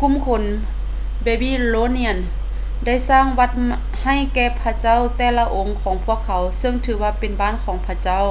[0.00, 0.42] ກຸ່ມຄົນ
[1.26, 2.24] babylonians
[2.84, 3.50] ໄດ້ສ້າງວັດ
[4.02, 8.26] ໃຫ້ແກ່ພະເຈົ້າແຕ່ລະອົງຂອງພວກເຂົາເຊິ່ງຖືວ່າເປັນບ້ານຂອງພະເຈົ້າ